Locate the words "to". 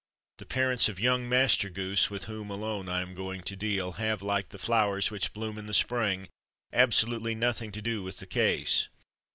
3.43-3.55, 7.73-7.83